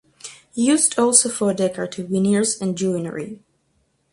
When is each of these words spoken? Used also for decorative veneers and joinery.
Used 0.55 0.97
also 0.97 1.29
for 1.29 1.53
decorative 1.53 2.07
veneers 2.09 2.59
and 2.59 2.75
joinery. 2.75 3.39